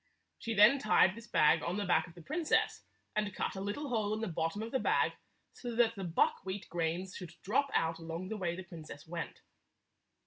[0.39, 2.81] She then tied this bag on the back of the princess,
[3.15, 5.11] and cut a little hole in the bottom of the bag
[5.53, 9.41] so that the buckwheat grains should drop out along the way the princess went.